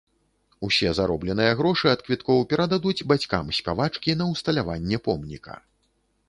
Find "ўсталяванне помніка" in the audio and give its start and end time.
4.33-5.61